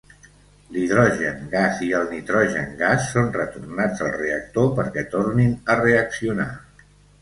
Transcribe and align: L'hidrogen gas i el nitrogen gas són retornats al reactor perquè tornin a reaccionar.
L'hidrogen 0.77 1.43
gas 1.51 1.83
i 1.89 1.91
el 1.99 2.09
nitrogen 2.15 2.75
gas 2.81 3.07
són 3.13 3.31
retornats 3.39 4.05
al 4.09 4.13
reactor 4.19 4.77
perquè 4.83 5.09
tornin 5.17 5.57
a 5.77 5.83
reaccionar. 5.87 6.55